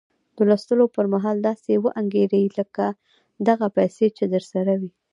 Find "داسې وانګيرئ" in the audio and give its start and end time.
1.47-2.45